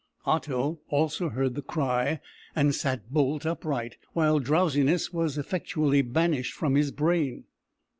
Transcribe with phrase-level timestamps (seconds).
[0.25, 2.21] Otto also heard the cry,
[2.55, 7.43] and sat bolt upright, while drowsiness was effectually banished from his brain.